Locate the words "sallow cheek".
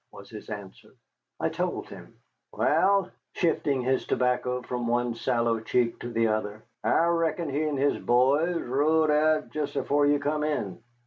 5.13-5.99